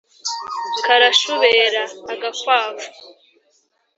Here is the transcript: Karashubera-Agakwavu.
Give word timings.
Karashubera-Agakwavu. 0.85 2.85